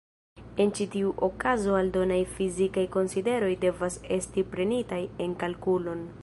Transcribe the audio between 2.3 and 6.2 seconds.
fizikaj konsideroj devas esti prenitaj en kalkulon.